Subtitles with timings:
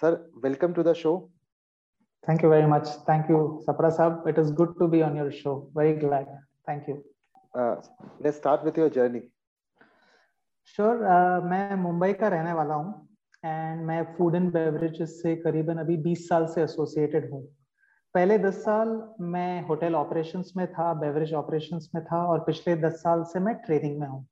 [0.00, 0.12] sir
[0.42, 1.30] welcome to the show
[2.24, 5.30] thank you very much thank you sapra sahab it is good to be on your
[5.32, 6.26] show very glad
[6.66, 6.96] thank you
[7.54, 7.76] uh,
[8.20, 9.22] let's start with your journey
[10.74, 13.08] sure uh, मैं मुंबई का रहने वाला हूँ
[13.44, 17.42] and मैं food and beverages से करीबन अभी 20 साल से एसोसिएटेड हूँ
[18.14, 18.88] पहले 10 साल
[19.34, 23.54] मैं होटल ऑपरेशंस में था बेवरेज ऑपरेशंस में था और पिछले 10 साल से मैं
[23.66, 24.26] ट्रेनिंग में हूँ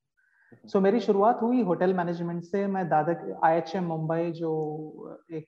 [0.53, 3.15] सो so, मेरी शुरुआत हुई होटल मैनेजमेंट से। मैं दादा
[3.47, 4.53] आई एच एम मुंबई जो
[5.33, 5.47] एक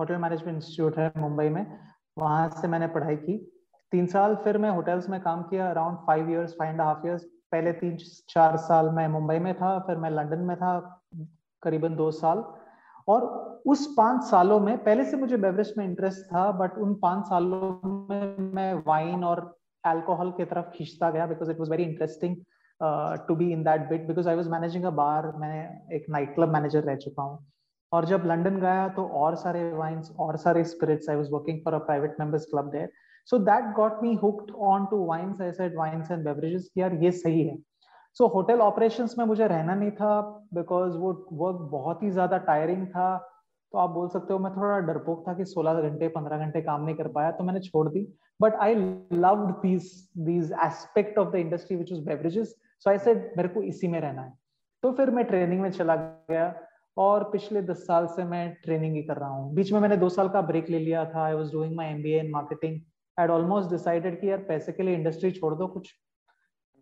[0.00, 1.66] होटल मैनेजमेंट इंस्टीट्यूट है मुंबई में
[2.18, 3.36] वहाँ से मैंने पढ़ाई की।
[3.92, 7.24] तीन साल फिर मैं होटल्स में काम किया around five years five and half years
[7.52, 7.96] पहले तीन
[8.28, 10.78] चार साल मैं मुंबई में था फिर मैं लंदन में था
[11.62, 12.44] करीबन दो साल।
[13.08, 13.24] और
[13.66, 18.06] उस पाँच सालों में पहले से मुझे बेवरेज में इंटरेस्ट था बट उन पाँच सालों
[18.10, 19.40] में मैं वाइन और
[19.84, 22.36] अल्कोहल की तरफ़ खींचता गया because it was very interesting
[22.80, 25.54] to be in that bit because I was managing a bar मैं
[25.94, 27.38] एक नाइट क्लब मैनेजर रह चुका हूँ।
[27.92, 31.74] और जब लंदन गया तो और सारे वाइन्स और सारे spirits I was working for
[31.74, 32.90] a private members club there
[33.28, 37.10] so that got me hooked on to wines I said wines and beverages यार, ये
[37.12, 37.56] सही है.
[38.16, 40.20] सो होटल ऑपरेशंस में मुझे रहना नहीं था
[40.54, 43.16] बिकॉज़ वो वर्क बहुत ही ज़्यादा टायरिंग था।
[43.74, 46.84] तो आप बोल सकते हो, मैं थोड़ा डरपोक था कि 16 घंटे 15 घंटे काम
[46.84, 48.06] नहीं कर पाया तो मैंने छोड़ दी।
[48.40, 52.54] But I loved these these aspect of the industry which is beverages
[52.86, 54.32] so I said मेरे को इसी में रहना है.
[54.82, 56.52] तो फिर मैं ट्रेनिंग में चला गया
[56.96, 60.08] और पिछले दस साल से मैं ट्रेनिंग ही कर रहा हूँ। बीच में मैंने दो
[60.08, 62.80] साल का ब्रेक ले लिया था। I was doing my MBA in marketing
[63.18, 65.92] I almost decided कि यार पैसे के लिए इंडस्ट्री छोड़ दो कुछ,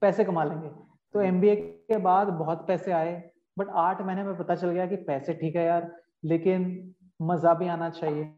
[0.03, 0.69] पैसे कमा लेंगे।
[1.15, 3.13] तो एम बी ए के बाद बहुत पैसे आए
[3.59, 5.91] बट आठ महीने में पता चल गया कि पैसे ठीक है यार,
[6.25, 8.33] लेकिन मज़ा भी आना चाहिए।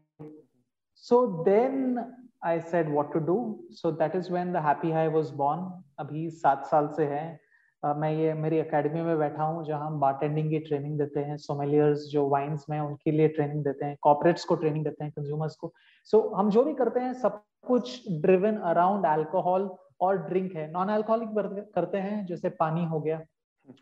[1.03, 2.03] So then
[2.45, 3.37] I said what to do
[3.71, 7.39] so that is when the Happy High was born अभी सात साल से है।
[7.83, 12.05] मैं ये मेरी अकेडमी में बैठा हूँ जहाँ हम बारटेंडिंग की ट्रेनिंग देते हैं सोमेलियर्स
[12.09, 15.71] जो वाइन्स में उनके लिए ट्रेनिंग देते हैं कॉपरेट्स को ट्रेनिंग देते हैं कंज्यूमर्स को।
[16.05, 19.69] सो so, हम जो भी करते हैं सब कुछ ड्रिवन अराउंड अल्कोहल
[20.01, 23.21] और ड्रिंक है। नॉन अल्कोहलिक करते हैं जैसे पानी हो गया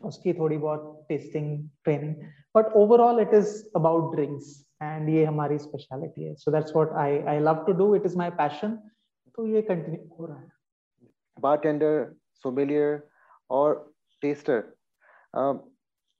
[0.04, 2.14] उसकी थोड़ी बहुत testing training
[2.56, 7.18] but overall it is about drinks and ये हमारी स्पेशलिटी है। So that's what I
[7.28, 8.78] I love to do it is my passion
[9.38, 10.48] तो ये कंटिन्यू हो रहा है।
[11.38, 12.12] बारटेंडर
[12.44, 13.02] सोमेलियर
[13.50, 13.89] और
[14.22, 14.62] टेस्टर।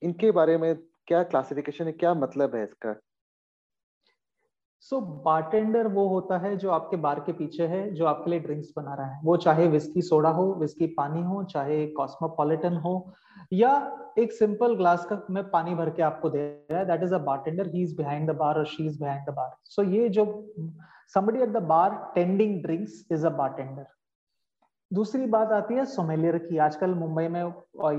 [0.02, 0.74] इनके बारे में
[1.06, 2.94] क्या क्लासिफिकेशन है क्या मतलब है इसका?
[4.82, 8.40] सो so, बारटेंडर वो होता है जो आपके बार के पीछे है जो आपके लिए
[8.40, 12.94] ड्रिंक्स बना रहा है। वो चाहे विस्की सोडा हो विस्की पानी हो चाहे कॉस्मोपॉलिटन हो
[13.52, 13.72] या
[14.18, 17.18] एक सिंपल ग्लास का में पानी भर के आपको दे रहा है that is a
[17.26, 20.24] bartender he is behind the bar और she is behind the bar so ये जो
[21.16, 23.86] somebody at the bar tending drinks is a bartender
[24.90, 27.40] दूसरी बात आती है सोमेलियर की। आजकल मुंबई में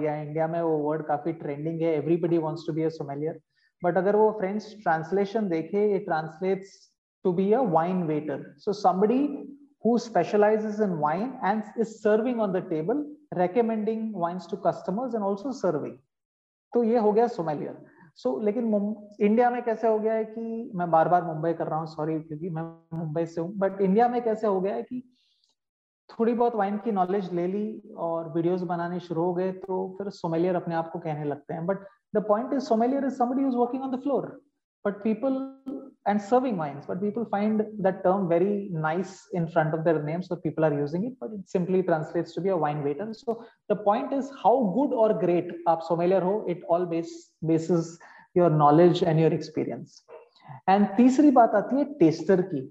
[0.03, 3.39] या इंडिया में वो वर्ड काफ़ी ट्रेंडिंग है। Everybody wants to be a sommelier
[3.81, 6.73] but अगर वो फ्रेंच ट्रांसलेशन देखे it translates
[7.25, 9.19] to be a wine waiter so somebody
[9.83, 13.03] who specializes in wine and is serving on the table
[13.37, 15.95] recommending wines to customers and also serving
[16.73, 17.77] तो ये हो गया sommelier
[18.15, 18.63] so so, लेकिन
[19.21, 22.19] India में कैसे हो गया है कि मैं बार बार मुंबई कर रहा हूँ सॉरी
[22.19, 22.63] क्योंकि मैं
[22.93, 25.03] मुंबई से हूँ। बट इंडिया में कैसे हो गया है कि
[26.11, 30.09] थोड़ी बहुत वाइन की नॉलेज ले ली और वीडियोस बनाने शुरू हो गए तो फिर
[30.11, 31.85] सोमेलियर अपने आप को कहने लगते हैं। But
[32.15, 34.27] the point is sommelier is somebody is working on the floor
[34.85, 35.33] but people
[36.07, 40.27] and serving wines but people find that term very nice in front of their names
[40.27, 43.77] so people are using it but it simply translate to be a waiter so the
[43.85, 47.13] point is how good और great आप sommelier हो it all base
[47.43, 47.97] basis
[48.37, 50.03] your knowledge and your experience
[50.69, 52.67] and तीसरी बात आती है taster की।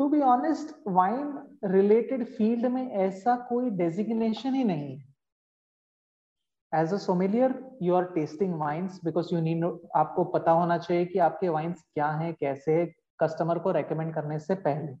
[0.00, 1.32] To be honest wine
[1.64, 8.54] related field में ऐसा कोई डेजिग्नेशन ही नहीं है। As a sommelier you are tasting
[8.54, 9.64] wines because you need
[9.96, 12.86] आपको पता होना चाहिए कि आपके वाइन्स क्या हैं कैसे है
[13.20, 14.94] कस्टमर को रेकमेंड करने से पहले।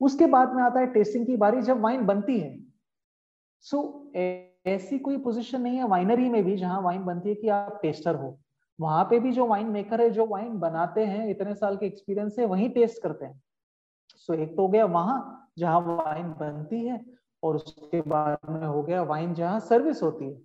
[0.00, 2.58] उसके बाद में आता है टेस्टिंग की बारी जब वाइन बनती है।
[3.60, 4.16] सो so,
[4.66, 8.14] ऐसी कोई पोजीशन नहीं है वाइनरी में भी जहाँ वाइन बनती है कि आप टेस्टर
[8.14, 8.38] हो।
[8.80, 12.36] वहाँ पे भी जो वाइन मेकर है जो वाइन बनाते हैं इतने साल के एक्सपीरियंस
[12.36, 13.42] से वही टेस्ट करते हैं।
[14.16, 17.00] सो एक तो हो गया वहाँ, जहाँ वाइन बनती है
[17.42, 20.40] और उसके बाद में हो गया वाइन जहाँ सर्विस होती है।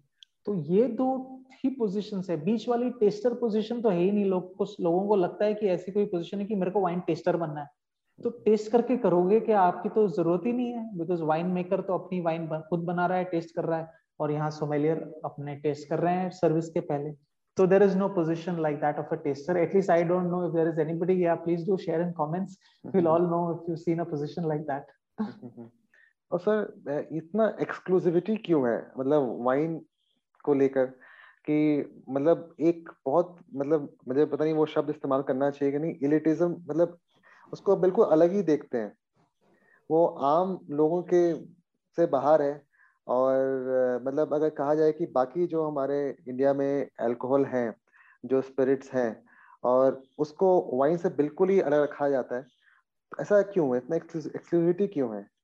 [0.45, 1.15] तो ये दो
[1.63, 5.15] ही पोजीशन है। बीच वाली टेस्टर पोजीशन तो है ही नहीं। लोग कुछ लोगों को
[5.15, 7.69] लगता है कि ऐसी कोई पोजीशन है कि मेरे को वाइन टेस्टर बनना है।
[8.19, 11.93] तो टेस्ट करके करोगे कि आपकी तो ज़रूरत ही नहीं है। बिकॉज़ वाइन मेकर तो
[11.93, 15.89] अपनी वाइन खुद बना रहा है टेस्ट कर रहा है और यहाँ सोमेलियर अपने टेस्ट
[15.89, 17.09] कर रहे हैं सर्विस के पहले।
[17.57, 20.45] So there is no position like that of a taster at least i don't know
[20.47, 23.79] if there is anybody yeah please do share in comments we'll all know if you've
[23.79, 24.95] seen a position like that
[26.31, 29.79] और sir इतना exclusivity क्यों है मतलब wine
[30.43, 30.85] को लेकर
[31.49, 31.57] कि
[32.09, 36.49] मतलब एक बहुत मतलब मुझे पता नहीं वो शब्द इस्तेमाल करना चाहिए कि नहीं इलिटिज्म
[36.69, 36.97] मतलब
[37.53, 38.91] उसको बिल्कुल अलग ही देखते हैं
[39.91, 41.21] वो आम लोगों के
[41.97, 42.66] से बाहर है
[43.07, 43.45] और
[44.03, 47.75] मतलब अगर कहा जाए कि बाकी जो हमारे इंडिया में अल्कोहल हैं
[48.25, 49.23] जो स्पिरिट्स हैं
[49.63, 52.43] और उसको वाइन से बिल्कुल ही अलग रखा जाता है
[53.11, 53.77] तो ऐसा क्यों है?
[53.77, 55.37] इतना एक्सक्लूसिविटी क्यों है?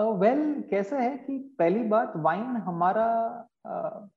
[0.00, 4.08] वेल uh, well, कैसा है कि पहली बात वाइन हमारा uh,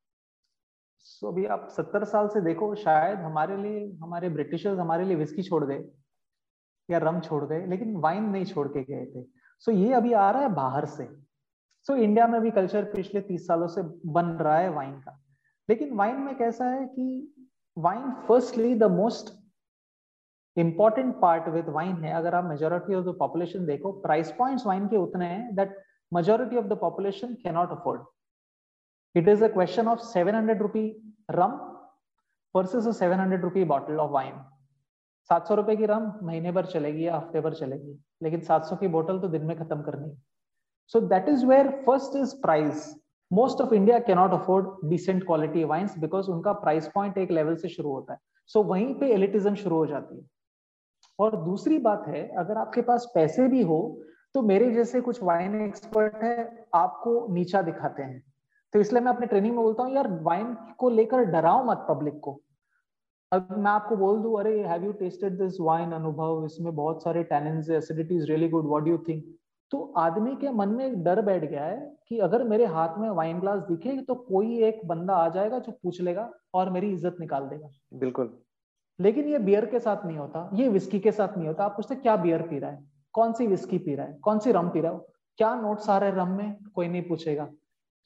[1.00, 5.44] सो अभी आप सत्तर साल से देखो शायद हमारे लिए हमारे ब्रिटिशर्स हमारे लिए विस्की
[5.44, 5.86] छोड़ गए
[6.90, 9.26] या रम छोड़ गए लेकिन वाइन नहीं छोड़ के गए थे।
[9.60, 11.33] सो so, ये अभी आ रहा है बाहर से।
[11.88, 13.82] सो so, इंडिया में भी कल्चर पिछले तीस सालों से
[14.14, 15.20] बन रहा है वाइन का।
[15.70, 17.06] लेकिन वाइन में कैसा है कि
[17.78, 19.34] wine firstly the most
[20.58, 24.88] important part with wine है। अगर आप मेजोरिटी ऑफ़ द पॉपुलेशन देखो प्राइस पॉइंट्स वाइन
[24.88, 25.78] के उतने हैं that
[26.12, 28.02] majority of the population cannot afford
[29.16, 30.90] it is a question of seven hundred rupee
[31.32, 31.60] rum
[32.56, 34.44] versus a seven hundred rupee bottle of wine
[35.30, 38.76] सात सौ रुपए की रम महीने भर चलेगी या हफ़्ते भर चलेगी लेकिन सात सौ
[38.76, 40.16] की बोतल तो दिन में खत्म करनी
[40.92, 42.94] so that is where first is price
[43.32, 47.70] most of India cannot afford decent quality wines because उनका प्राइस पॉइंट एक लेवल से
[47.70, 48.20] शुरू होता है
[48.50, 50.26] सो so, वहीं पे एलिटिज्म शुरू हो जाती है
[51.20, 53.80] और दूसरी बात है अगर आपके पास पैसे भी हो
[54.36, 56.38] तो मेरे जैसे कुछ वाइन एक्सपर्ट है
[56.76, 58.24] आपको नीचा दिखाते हैं
[58.74, 62.20] तो इसलिए मैं अपने ट्रेनिंग में बोलता हूँ यार वाइन को लेकर डराओ मत पब्लिक
[62.20, 62.40] को
[63.32, 67.24] अब मैं आपको बोल दूँ अरे have you tested this wine Anubhav इसमें बहुत सारे
[67.26, 69.24] talents acidity is really good what do you think
[69.74, 71.78] तो आदमी के मन में एक डर बैठ गया है
[72.10, 75.72] कि अगर मेरे हाथ में वाइन ग्लास दिखे तो कोई एक बंदा आ जाएगा जो
[75.84, 78.32] पूछ लेगा और मेरी इज़्ज़त निकाल देगा। बिल्कुल।
[79.00, 81.96] लेकिन ये बियर के साथ नहीं होता ये विस्की के साथ नहीं होता। आप पूछते
[81.96, 82.84] क्या बियर पी रहा है?
[83.16, 84.14] कौन सी विस्की पी रहा है?
[84.22, 85.00] कौन सी रम पी रहा है?
[85.40, 86.56] क्या नोट्स आ रहे रम में?
[86.76, 87.48] कोई नहीं पूछेगा।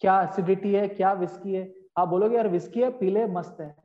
[0.02, 0.88] क्या एसिडिटी है?
[0.90, 1.74] क्या विस्की है?
[1.98, 3.76] आप बोलोगे यार विस्की है पीले मस्त है।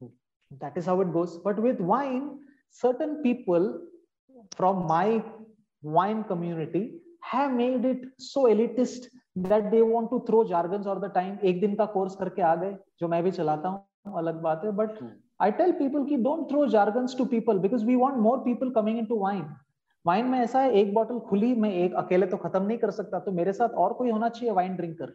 [0.00, 2.28] That is how it goes but with wine
[2.82, 3.70] certain people
[4.56, 5.20] from my
[5.82, 6.82] wine community
[7.22, 9.10] have made it so elitist
[9.48, 12.54] that they want to throw jargons all the time एक दिन का कोर्स करके आ
[12.54, 14.98] गए जो मैं भी चलाता हूँ अलग बात है बट
[15.40, 18.98] I tell people कि don't throw jargons to people because we want more people coming
[18.98, 19.44] into wine.
[20.04, 23.18] Wine में ऐसा है एक बॉटल खुली मैं एक अकेले तो खत्म नहीं कर सकता
[23.26, 25.10] तो मेरे साथ और कोई होना चाहिए वाइन ड्रिंकर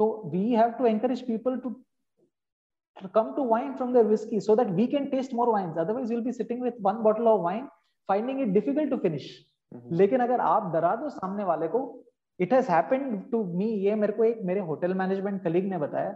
[0.00, 1.74] तो we have to encourage people to
[3.14, 6.26] come to wine from their whiskey so that we can taste more wines otherwise you'll
[6.26, 7.66] be sitting with one bottle of wine
[8.08, 9.55] finding it difficult to finish mm-hmm.
[9.72, 11.80] लेकिन अगर आप डरा दो सामने वाले को
[12.40, 16.10] it has happened to me ये मेरे को एक मेरे होटल मैनेजमेंट कलीग ने बताया।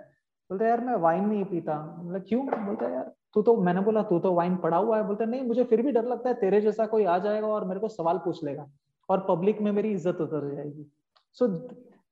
[0.51, 2.45] बोलते यार, मैं वाइन नहीं पीता। मतलब क्यों?
[2.47, 5.65] बोलता यार, तू तो मैंने बोला, तू तो वाइन पड़ा हुआ है। बोलते नहीं, मुझे
[5.65, 8.43] फिर भी डर लगता है, तेरे जैसा कोई आ जाएगा और मेरे को सवाल पूछ
[8.45, 8.67] लेगा
[9.09, 10.91] और पब्लिक में मेरी इज़्ज़त उतर जाएगी।
[11.39, 11.49] So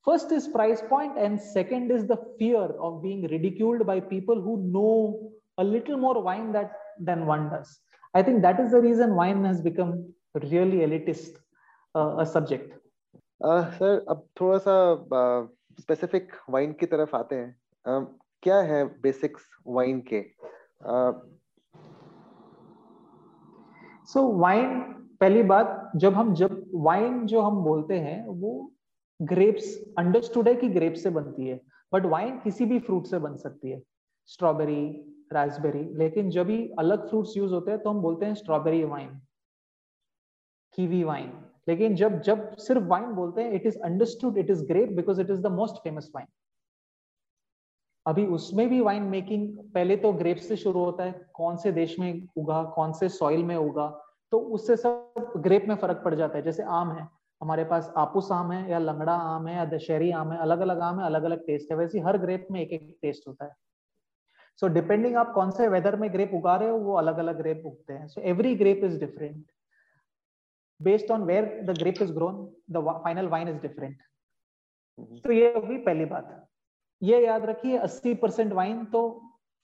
[0.07, 4.57] first is price point and second is the fear of being ridiculed by people who
[4.69, 4.91] know
[5.59, 6.71] a little more wine that
[7.03, 7.79] then one does
[8.15, 9.93] I think that is the reason wine has become
[10.37, 11.39] really elitist
[12.33, 12.75] subject
[13.43, 14.75] sir अब थोड़ा सा
[15.81, 18.07] specific uh, wine की तरफ़ आते हैं। Uh,
[18.43, 20.23] क्या है basics wine के?
[24.07, 24.81] सो uh, वाइन
[25.21, 28.73] पहली बात जब हम जब वाइन जो हम बोलते हैं वो
[29.23, 31.61] ग्रेप्स अंडरस्टूड है कि ग्रेप से बनती है
[31.93, 33.83] बट वाइन किसी भी फ्रूट से बन सकती है।
[34.27, 34.85] स्ट्रॉबेरी
[35.33, 39.21] रास्पबेरी लेकिन जब भी अलग फ्रूट्स यूज़ होते हैं तो हम बोलते हैं स्ट्रॉबेरी वाइन
[40.79, 41.31] कीवी वाइन
[41.69, 45.31] लेकिन जब जब सिर्फ़ वाइन बोलते हैं it is understood it is grape because it
[45.31, 46.27] is the most famous wine
[48.07, 51.99] अभी उसमें भी वाइन मेकिंग पहले तो ग्रेप से शुरू होता है कौन से देश
[51.99, 53.87] में उगा कौन से सॉइल में उगा
[54.33, 57.07] तो उससे सब ग्रेप में फ़र्क पड़ जाता है। जैसे आम है
[57.41, 60.81] हमारे पास आपूस आम है या लंगड़ा आम है या दशहरी आम है अलग अलग
[60.81, 63.55] आम है अलग अलग टेस्ट है वैसे हर ग्रेप में एक एक टेस्ट होता है।
[64.59, 67.39] सो so, डिपेंडिंग आप कौन से वेदर में ग्रेप उगा रहे हो वो अलग अलग
[67.39, 69.45] ग्रेप उगते हैं। So every grape is different
[70.81, 73.99] based on where the grape is grown the final wine is different
[75.25, 76.47] तो ये होगी पहली बात।
[77.03, 79.01] ये याद रखिए 80 परसेंट वाइन तो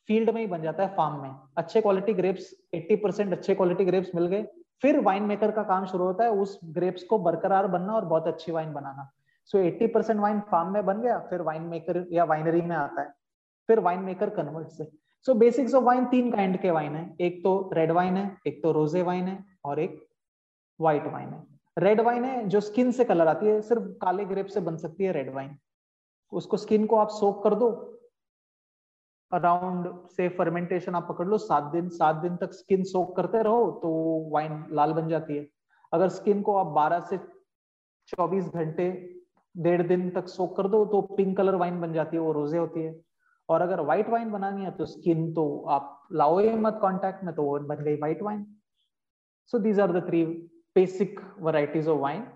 [0.09, 3.85] फ़ील्ड में ही बन जाता है फार्म में। अच्छे क्वालिटी ग्रेप्स 80 परसेंट अच्छे क्वालिटी
[3.85, 4.43] ग्रेप्स मिल गए।
[4.83, 8.27] फिर वाइन मेकर का काम शुरू होता है उस ग्रेप्स को बरकरार बनना और बहुत
[8.29, 9.11] अच्छी वाइन बनाना।
[9.47, 12.77] So so, 80 percent wine farm में बन गया फिर वाइन मेकर या वाइनरी में
[12.77, 13.13] आता है।
[13.69, 14.91] फिर वाइन मेकर कन्वर्ट से
[15.27, 18.63] सो बेसिक्स ऑफ़ वाइन तीन काइंड के वाइन है। एक तो रेड वाइन है एक
[18.63, 20.03] तो रोज़े वाइन है और एक
[20.81, 21.43] व्हाइट वाइन है।
[21.77, 25.05] रेड वाइन है जो स्किन से कलर आती है, सिर्फ़ काले ग्रेप से बन सकती
[25.05, 25.57] है रेड वाइन
[26.33, 27.71] उसको स्किन को आप सोक कर दो।
[29.33, 33.71] अराउंड से फर्मेंटेशन आप पकड़ लो, सात दिन सात दिन तक स्किन सोक करते रहो
[33.83, 33.91] तो
[34.33, 35.47] वाइन लाल बन जाती है।
[35.93, 37.19] अगर स्किन को आप 12 से
[38.09, 38.91] 24 घंटे,
[39.55, 42.59] डेढ़ दिन तक सोक कर दो तो पिंक कलर वाइन बन जाती है, वो रोज़े
[42.59, 43.01] होती है।
[43.49, 47.35] और अगर व्हाइट वाइन बनानी है तो स्किन तो आप लाओ ही मत कांटेक्ट में
[47.35, 48.45] तो वो बन गई white wine
[49.53, 50.25] so these are the three
[50.77, 52.27] basic varieties of wine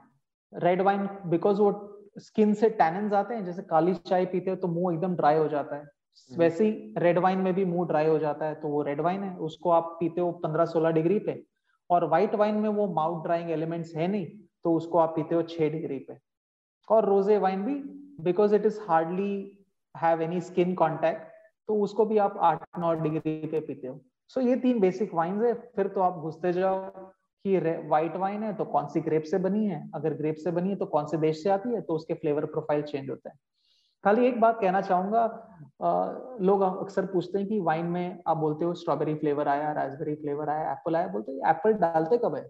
[0.53, 1.71] red wine because वो
[2.19, 5.49] स्किन से टैनिन आते हैं जैसे काली चाय पीते हो तो मुँह एकदम ड्राई हो
[5.49, 8.69] जाता है। हम्म। वैसे ही रेड वाइन में भी मुँह ड्राई हो जाता है तो
[8.69, 11.43] वो रेड वाइन है उसको आप पीते हो पंद्रह सोलह डिग्री पे।
[11.91, 14.27] और व्हाइट वाइन में वो माउथ ड्राइंग एलिमेंट्स है नहीं
[14.65, 16.19] तो उसको आप पीते हो छह डिग्री पे।
[16.89, 17.75] और रोज़े वाइन भी
[18.25, 19.35] because it is hardly
[19.95, 21.23] have any skin contact
[21.69, 25.15] तो उसको भी आप आठ नौ डिग्री पे पीते हो। सो so, ये तीन बेसिक
[25.15, 26.79] वाइन है फिर तो आप घुसते जाओ
[27.45, 29.83] कि व्हाइट वाइन है तो कौन सी ग्रेप से बनी है?
[29.95, 31.81] अगर ग्रेप से बनी है तो कौन से देश से आती है?
[31.81, 33.37] तो उसके फ्लेवर प्रोफ़ाइल चेंज होता है।
[34.05, 38.75] खाली एक बात कहना चाहूँगा लोग अक्सर पूछते हैं कि वाइन में आप बोलते हो
[38.75, 42.43] स्ट्रॉबेरी फ्लेवर आया रासबेरी फ्लेवर आया एप्पल आया, बोलते हैं एप्पल डालते कब है?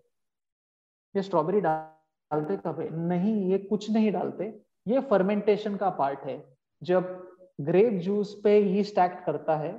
[1.15, 2.89] ये स्ट्रॉबेरी डालते कब है?
[2.99, 4.53] नहीं, ये कुछ नहीं डालते।
[4.87, 6.43] ये फर्मेंटेशन का पार्ट है।
[6.83, 7.27] जब
[7.61, 9.73] ग्रेप जूस पे यीस्ट एक्ट करता है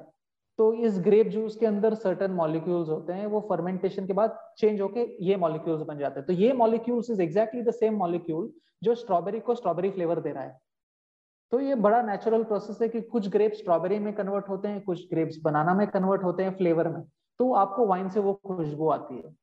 [0.59, 4.81] तो इस ग्रेप जूस के अंदर सर्टन मॉलिक्यूल्स होते हैं, वो फर्मेंटेशन के बाद चेंज
[4.81, 8.51] होके ये मॉलिक्यूल्स बन जाते हैं। तो ये molecules is exactly the same molecule
[8.83, 10.59] जो स्ट्रॉबेरी को स्ट्रॉबेरी फ्लेवर दे रहा है।
[11.51, 15.07] तो ये बड़ा नेचुरल प्रोसेस है कि कुछ ग्रेप्स स्ट्रॉबेरी में कन्वर्ट होते हैं, कुछ
[15.09, 17.01] ग्रेप्स बनाना में कन्वर्ट होते हैं फ्लेवर में।
[17.39, 19.35] तो आपको वाइन से वो खुशबू आती है।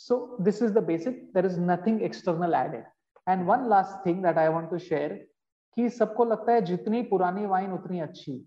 [0.00, 2.84] So this is the basic there is nothing external added
[3.26, 5.12] and one last thing that I want to share
[5.76, 8.44] कि सबको लगता है जितनी पुरानी वाइन उतनी अच्छी।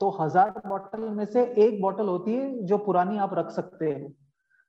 [0.00, 4.12] तो हज़ार बॉटल में से एक बॉटल होती है जो पुरानी आप रख सकते हो।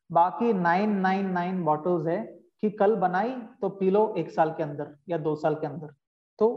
[0.09, 2.21] बाकी नाइन नाइन नाइन बॉटल्स है
[2.61, 3.31] कि कल बनाई
[3.61, 5.93] तो पी लो एक साल के अंदर या दो साल के अंदर।
[6.39, 6.47] तो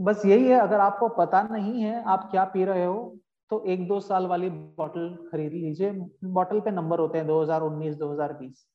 [0.00, 3.16] बस यही है, अगर आपको पता नहीं है आप क्या पी रहे हो
[3.50, 5.90] तो एक दो साल वाली बॉटल खरीद लीजिए।
[6.30, 8.66] बॉटल पे नंबर होते हैं 2019 2020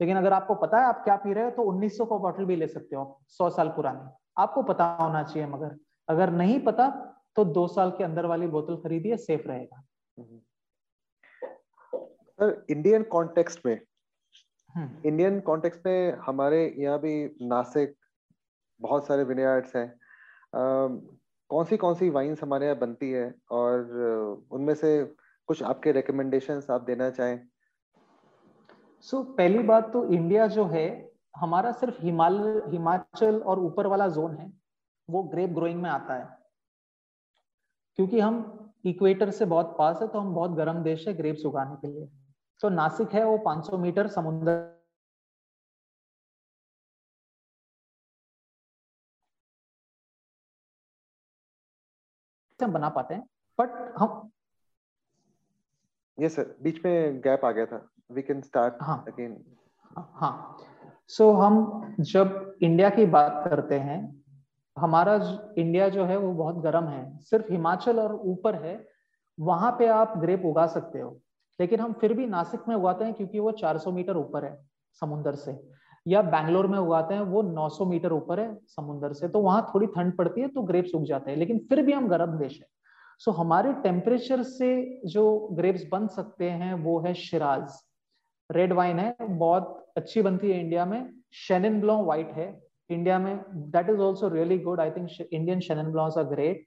[0.00, 2.56] लेकिन अगर आपको पता है आप क्या पी रहे हो तो 1900 का बॉटल भी
[2.56, 5.76] ले सकते हो आप, सौ साल पुरानी। आपको पता होना चाहिए मगर।
[6.08, 6.86] अगर नहीं पता
[7.38, 9.82] तो दो साल के अंदर वाली बोतल खरीदिए सेफ़ रहेगा।
[12.38, 17.94] सर इंडियन कॉन्टेक्स्ट में इंडियन हम्म। कॉन्टेक्स्ट में हमारे यहाँ भी नासिक
[18.80, 19.86] बहुत सारे विनयार्ड्स हैं।
[20.54, 23.34] कौन सी कौन सी वाइन्स हमारे यहाँ बनती है?
[23.50, 24.90] और उनमें से
[25.48, 27.38] कुछ आपके रिकमेंडेशन आप देना चाहें?
[29.00, 30.86] सो so, पहली बात तो इंडिया जो है
[31.36, 34.50] हमारा सिर्फ़ हिमालय हिमाचल और ऊपर वाला जोन है
[35.08, 36.37] वो ग्रेप ग्रोइंग में आता है।
[37.98, 38.34] क्योंकि हम
[38.84, 42.08] इक्वेटर से बहुत पास है तो हम बहुत गर्म देश है ग्रेप्स उगाने के लिए।
[42.60, 44.52] तो नासिक है वो 500 मीटर समुद्र।
[52.60, 53.22] हम बना पाते हैं
[53.58, 54.30] बट हम
[56.18, 59.44] यस सर बीच में गैप आ गया था। वी कैन स्टार्ट हाँ। अगेन
[59.98, 60.56] हाँ।
[61.08, 63.98] सो so, हम जब इंडिया की बात करते हैं
[64.78, 65.14] हमारा
[65.58, 68.88] इंडिया जो है वो बहुत गर्म है। सिर्फ़ हिमाचल और ऊपर है,
[69.40, 71.20] वहाँ पे आप ग्रेप उगा सकते हो।
[71.60, 75.34] लेकिन हम फिर भी नासिक में उगाते हैं क्योंकि वो 400 मीटर ऊपर है समुन्द्र
[75.34, 75.68] से।
[76.06, 79.86] या बैंगलोर में उगाते हैं, वो 900 मीटर ऊपर है समुन्द्र से। तो वहाँ थोड़ी
[79.86, 82.66] ठंड पड़ती है तो ग्रेप्स उग जाते हैं, लेकिन फिर भी हम गर्म देश है।
[83.18, 87.72] सो हमारे टेम्परेचर से जो ग्रेप्स बन सकते हैं, वो है शिराज
[88.50, 93.38] रेड वाइन है, बहुत अच्छी बनती है इंडिया में। शेनिन ब्लॉ व्हाइट है इंडिया में
[93.54, 96.66] that is also really good I think Indian chenin blancs are great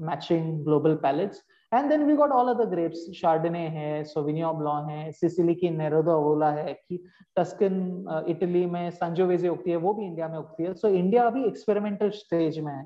[0.00, 1.42] matching global palates
[1.72, 6.14] and then we got all other grapes chardonnay है सोविनियो ब्लॉ है सिसिली की नेरोदा
[6.30, 7.02] ओला है कि
[7.36, 11.44] टस्कन इटली में संजोवेजे उगती है वो भी इंडिया में उगती है। So, इंडिया अभी
[11.46, 12.84] एक्सपेरिमेंटल स्टेज में है।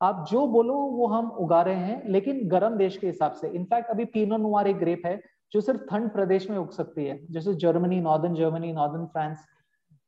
[0.00, 3.90] आप जो बोलो वो हम उगा रहे हैं लेकिन गर्म देश के हिसाब से। इनफैक्ट
[3.90, 5.20] अभी पीनो नुआर एक ग्रेप है
[5.52, 9.44] जो सिर्फ़ ठंड प्रदेश में उग सकती है। जैसे Germany northern Germany northern France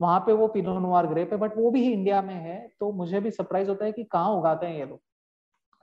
[0.00, 3.20] वहाँ पे वो पीनो नुआर ग्रेप है बट वो भी इंडिया में है तो मुझे
[3.20, 5.00] भी सरप्राइज़ होता है कि कहाँ उगाते हैं ये लोग।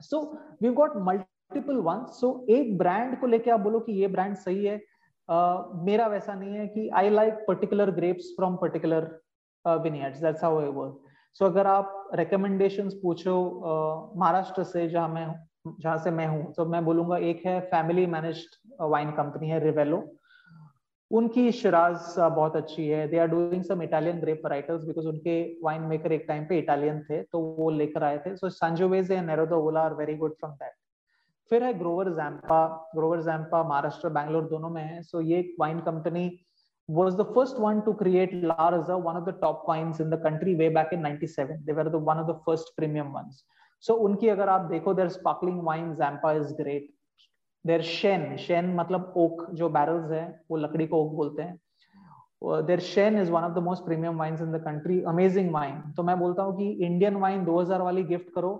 [0.00, 0.20] So
[0.62, 4.64] we got multiple one so एक ब्रांड को लेके आप बोलो कि ये ब्रांड सही
[4.64, 9.20] है। uh, मेरा वैसा नहीं है कि I like particular grapes from particular
[9.64, 11.00] that's how I work
[11.34, 15.26] so अगर आप रिकमेंडेशन पूछो uh, महाराष्ट्र से जहाँ मैं
[15.80, 19.98] जहाँ से मैं हूँ तो मैं बोलूँगा एक है फैमिली मैनेज्ड वाइन कंपनी है रिवेलो
[21.18, 25.82] उनकी शराज बहुत अच्छी है they are doing some Italian grape writers because उनके वाइन
[25.88, 29.80] मेकर एक टाइम पे इटालियन थे तो वो लेकर आए थे so संजोवेज and Ola
[29.80, 30.72] are very good from that
[31.50, 35.80] फिर है ग्रोवर जैम्पा ग्रोवर जैम्पा महाराष्ट्र बैंगलोर दोनों में है सो so ये wine
[35.90, 36.30] company
[36.88, 40.68] first one to create La Reserve, one of the top wines in the country way
[40.68, 41.62] back in 97.
[41.64, 43.44] They were the one of the first premium ones.
[43.80, 46.90] So उनकी अगर आप देखो their sparkling wine Zampa is great.
[47.64, 51.58] Their Shen, Shen मतलब oak जो barrels है वो लकड़ी को oak बोलते हैं।
[52.66, 56.02] There Shane is one of the most premium wines in the country amazing wine तो
[56.02, 58.50] मैं बोलता हूँ कि इंडियन वाइन 2000 वाली गिफ्ट करो।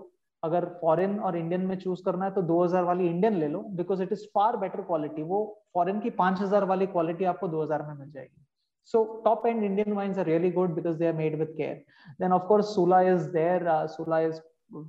[0.43, 4.03] अगर फॉरेन और इंडियन में चूज़ करना है तो 2000 वाली इंडियन ले लो because
[4.03, 5.41] it is far better quality वो
[5.73, 8.45] फॉरेन की 5000 वाली क्वालिटी आपको 2000 में मिल जाएगी।
[8.93, 11.77] So top end indian wines are really good because they are made with care.
[12.19, 13.67] Then of course sula is there.
[13.67, 14.41] Uh, sula is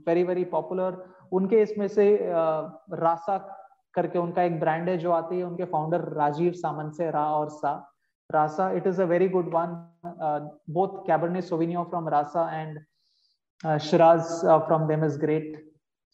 [0.07, 0.89] very very popular.
[1.33, 2.71] इसमें से uh,
[3.03, 3.37] रासा
[3.95, 7.49] करके उनका एक ब्रांड है जो आती है उनके फाउंडर राजीव सामंत से रा और
[7.51, 7.73] सा।
[8.31, 9.75] Rasa it is a very good one
[10.71, 14.21] both cabernet sauvignon from Rasa and shiraz
[14.67, 15.63] from them is great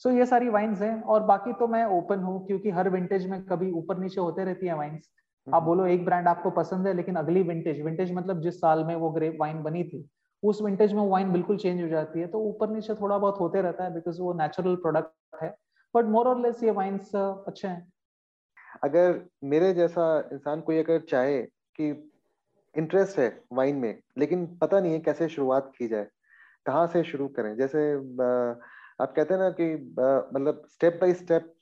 [0.02, 3.42] so ये सारी वाइन्स हैं और बाकी तो मैं ओपन हूँ क्योंकि हर विंटेज में
[3.46, 5.10] कभी ऊपर नीचे होते रहती है वाइन्स
[5.46, 8.84] आप हम्म। बोलो एक ब्रांड आपको पसंद है लेकिन अगली विंटेज विंटेज मतलब जिस साल
[8.84, 10.08] में वो ग्रेप वाइन बनी थी
[10.42, 13.62] उस विंटेज में वाइन बिल्कुल चेंज हो जाती है। तो ऊपर नीचे थोड़ा बहुत होते
[13.62, 15.54] रहता है बिकॉज़ वो नेचुरल प्रोडक्ट है।
[15.94, 17.92] बट मोर और लेस ये वाइन्स अच्छे हैं।
[18.84, 21.42] अगर मेरे जैसा इंसान कोई अगर चाहे
[21.76, 21.88] कि
[22.74, 26.06] इंटरेस्ट है वाइन में लेकिन पता नहीं है कैसे शुरुआत की जाए
[26.66, 27.92] कहाँ से शुरू करें। जैसे
[29.02, 29.74] आप कहते हैं ना कि
[30.34, 31.52] मतलब step by step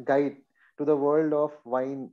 [0.00, 0.42] guide
[0.78, 2.06] to the world of wine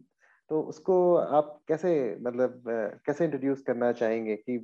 [0.50, 2.64] तो उसको आप कैसे मतलब
[3.06, 4.58] कैसे इंट्रोड्यूस करना चाहेंगे कि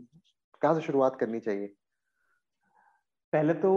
[0.61, 1.67] कहाँ से शुरुआत करनी चाहिए?
[3.33, 3.71] पहले तो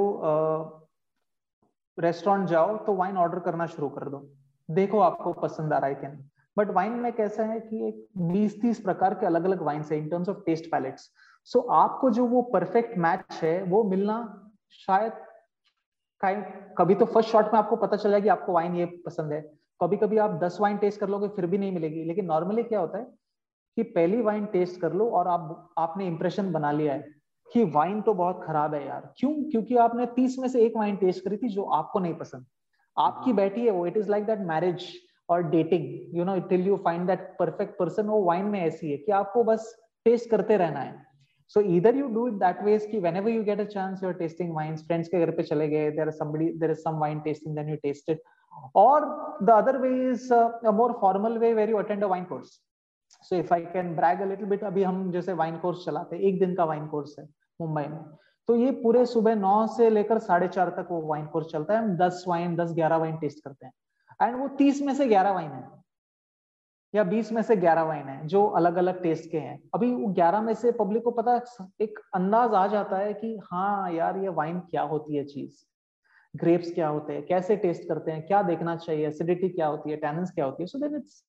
[1.98, 4.26] रेस्टोरेंट जाओ तो वाइन ऑर्डर करना शुरू कर दो।
[4.68, 6.24] देखो आपको पसंद आ रहा है क्या नहीं।
[6.56, 9.98] बट वाइन में कैसा है कि एक बीस तीस प्रकार के अलग अलग वाइन है
[9.98, 11.10] in terms of taste palates
[11.48, 14.16] so आपको जो वो परफेक्ट मैच है, वो मिलना
[14.70, 15.12] शायद
[16.78, 19.40] कभी तो फ़र्स्ट शॉट में आपको पता चला कि आपको वाइन ये पसंद है।
[19.80, 22.80] कभी कभी आप दस वाइन टेस्ट कर लोगे, फिर भी नहीं मिलेगी। लेकिन नॉर्मली क्या
[22.80, 23.04] होता है
[23.76, 27.17] कि पहली वाइन टेस्ट कर लो और आप, आपने इंप्रेशन बना लिया है।
[27.52, 30.96] कि वाइन तो बहुत खराब है यार क्यों क्योंकि आपने तीस में से एक वाइन
[30.96, 32.46] टेस्ट करी थी जो आपको नहीं पसंद
[32.96, 34.86] आपकी हाँ। बैठी है वो it is like that marriage
[35.28, 38.96] और dating you know till you find that perfect person वो वाइन में ऐसी है
[38.96, 39.74] कि आपको बस
[40.04, 41.06] टेस्ट करते रहना है
[41.50, 44.50] so either you do it that way ki whenever you get a chance you're tasting
[44.56, 47.54] wines friends ke ghar pe chale gaye there is somebody there is some wine tasting
[47.58, 48.20] then you taste it
[48.82, 48.98] or
[49.40, 52.52] the other way is uh, a more formal way where you attend a wine course
[53.30, 56.22] so if i can brag a little bit abhi hum jaise wine course चलाते हैं
[56.30, 57.26] एक दिन का wine course है
[57.60, 57.98] मुंबई में।
[58.48, 61.84] तो ये पूरे सुबह नौ से लेकर साढ़े चार तक वो वाइन कोर्स चलता है।
[61.84, 63.72] हम दस वाइन दस ग्यारह वाइन टेस्ट करते हैं।
[64.22, 65.66] एंड वो तीस में से ग्यारह वाइन है।
[66.94, 70.06] या बीस में से ग्यारह वाइन है, जो अलग अलग टेस्ट के हैं। अभी वो
[70.08, 71.34] ग्यारह में से पब्लिक को पता
[71.80, 75.64] एक अंदाज आ जाता है कि हाँ यार, ये वाइन क्या होती है चीज़
[76.34, 77.26] ग्रेप्स क्या होते हैं?
[77.26, 78.26] कैसे टेस्ट करते हैं?
[78.26, 79.06] क्या देखना चाहिए?
[79.08, 79.96] एसिडिटी क्या होती है?
[79.96, 80.66] टैनिन्स क्या होती है?
[80.66, 81.24] So then it's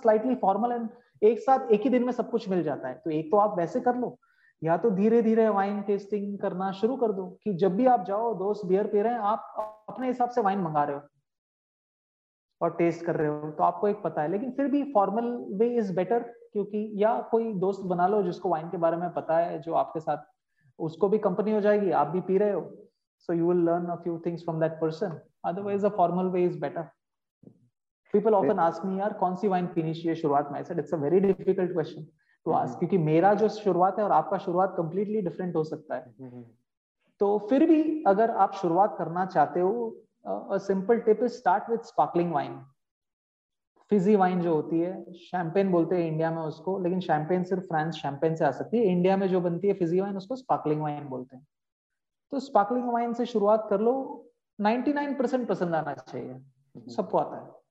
[0.00, 0.88] slightly formal and
[1.22, 3.58] एक साथ एक ही दिन में सब कुछ मिल जाता है। तो एक तो आप
[3.58, 4.18] वैसे कर लो।
[4.62, 8.34] या तो धीरे धीरे वाइन टेस्टिंग करना शुरू कर दो कि जब भी आप जाओ
[8.34, 11.02] दोस्त बियर पी रहे हैं आप अपने हिसाब से वाइन मंगा रहे हो
[12.60, 15.24] और टेस्ट कर रहे हो तो आपको एक पता है। लेकिन फिर भी फॉर्मल
[15.58, 16.22] वे इज़ बेटर
[16.52, 20.00] क्योंकि या कोई दोस्त बना लो जिसको वाइन के बारे में पता है जो आपके
[20.00, 20.30] साथ
[20.78, 22.62] उसको भी कंपनी हो जाएगी आप भी पी रहे हो।
[23.28, 26.58] So you will learn a few things from that person otherwise a formal way is
[26.60, 26.88] better
[28.14, 30.56] people often ask me यार कौन सी वाइन पीनी चाहिए शुरुआत में?
[30.58, 32.06] I said it's a very difficult question
[32.44, 36.16] to ask क्योंकि मेरा जो शुरुआत है और आपका शुरुआत कंप्लीटली डिफरेंट हो सकता है।
[36.16, 36.42] Mm-hmm.
[37.20, 41.80] तो फिर भी अगर आप शुरुआत करना चाहते हो a simple tip is start with
[41.80, 42.58] sparkling wine.
[43.90, 47.94] Fizzy wine जो होती है शैंपेन बोलते हैं इंडिया में उसको लेकिन शैंपेन सिर्फ़ फ्रांस
[47.94, 51.08] शैंपेन से आ सकती है। इंडिया में जो बनती है फिजी वाइन उसको स्पार्कलिंग वाइन
[51.08, 51.46] बोलते हैं।
[52.30, 54.26] तो स्पार्कलिंग वाइन से शुरुआत कर लो
[54.60, 56.40] 99 परसेंट पसंद आना चाहिए।
[56.78, 57.61] सबको आता है।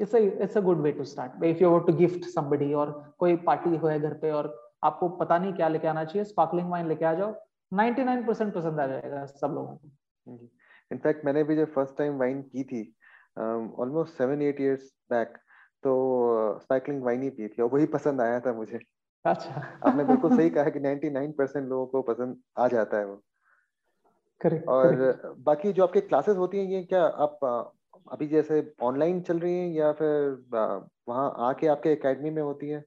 [0.00, 3.76] It's it's a good way to start if you to gift somebody और कोई पार्टी
[3.76, 4.54] हो घर पे और
[4.84, 7.34] आपको पता नहीं क्या लेके आना चाहिए स्पार्कलिंग वाइन लेके आ जाओ
[7.72, 10.48] 99 परसेंट पसंद आ जाएगा सब लोगों को।
[10.90, 12.82] इनफैक्ट मैंने भी जब फ़र्स्ट टाइम वाइन की थी
[13.38, 15.38] almost seven eight years back
[15.84, 15.94] तो
[16.58, 18.78] स्पार्कलिंग वाइन ही पी थी और वही पसंद आया था मुझे।
[19.24, 23.16] अच्छा। आपने बिल्कुल सही कहा कि 99 परसेंट लोगों को पसंद आ जाता है वो।
[24.40, 27.38] करेक्ट और करेक्ट। बाकी जो आपके क्लासेस होती हैं ये क्या आप
[28.12, 30.44] अभी जैसे ऑनलाइन चल रही हैं या फिर
[31.08, 32.84] वहाँ आके आपके एकेडमी में होती है?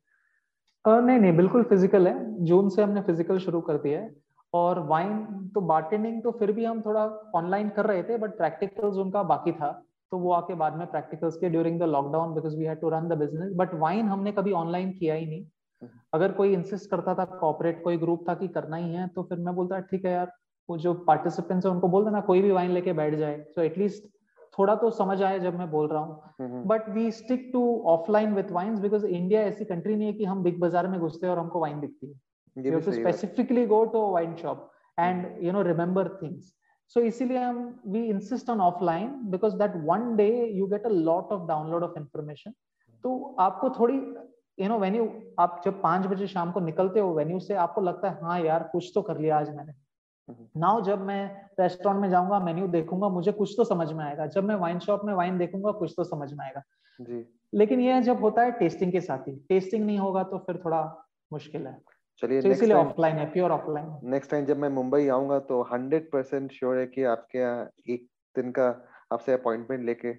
[0.86, 4.13] नहीं नहीं बिल्कुल फ़िज़िकल है। जून से हमने फ़िज़िकल शुरू कर दिया है।
[4.53, 5.17] और वाइन
[5.55, 7.05] तो बार्टेनिंग तो फिर भी हम थोड़ा
[7.36, 9.71] ऑनलाइन कर रहे थे बट प्रैक्टिकल्स उनका बाकी था।
[10.12, 13.08] तो वो आके बाद में प्रैक्टिकल्स के during the lockdown because we had to run
[13.10, 15.43] the business but wine हमने कभी ऑनलाइन किया ही नहीं।
[15.82, 19.23] हम्म। अगर कोई इंसिस्ट करता था कॉपरेट कोई ग्रुप था कि करना ही है तो
[19.23, 20.32] फिर मैं बोलता ठीक है यार
[20.69, 24.03] वो जो पार्टिसिपेंट्स है उनको बोल देना कोई भी वाइन लेके बैठ जाए। सो एटलीस्ट
[24.59, 28.51] थोड़ा तो समझ आया जब मैं बोल रहा हूँ। But we stick to offline with
[28.51, 31.39] wine because India ऐसी कंट्री नहीं है कि हम बिग बाज़ार में घुसते हैं और
[31.39, 32.13] हमको वाइन दिखती है।
[32.65, 36.53] You to specifically go to wine shop and you know remember things
[36.95, 41.31] so इसीलिए हम we insist on offline because that one day you get a lot
[41.31, 42.53] of download of information
[43.03, 43.95] तो आपको थोड़ी
[44.57, 48.09] यू नो वेन्यू आप जब पाँच बजे शाम को निकलते हो वेन्यू से आपको लगता
[48.09, 49.73] है हाँ यार कुछ तो कर लिया आज मैंने।
[50.57, 51.23] नाउ। जब मैं
[51.59, 55.05] रेस्टोरेंट में जाऊँगा मेन्यू देखूँगा मुझे कुछ तो समझ में आएगा। जब मैं वाइन शॉप
[55.05, 56.63] में वाइन देखूँगा कुछ तो समझ में आएगा।
[56.99, 60.61] जी। लेकिन ये जब होता है टेस्टिंग के साथ ही। टेस्टिंग नहीं होगा तो फिर
[60.65, 60.81] थोड़ा
[61.31, 61.77] मुश्किल है।
[62.23, 66.09] चलिए तो इसीलिए ऑफलाइन है प्योर ऑफलाइन नेक्स्ट टाइम जब मैं मुंबई आऊँगा तो हंड्रेड
[66.11, 68.67] परसेंट श्योर है कि आपके यहाँ एक दिन का
[69.13, 70.13] आपसे अपॉइंटमेंट लेके